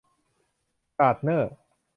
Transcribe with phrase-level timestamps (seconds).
[0.99, 1.53] การ์ดเนอร์